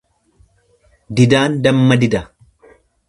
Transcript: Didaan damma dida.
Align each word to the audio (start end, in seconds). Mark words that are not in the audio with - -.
Didaan 1.19 1.59
damma 1.67 1.99
dida. 2.05 2.27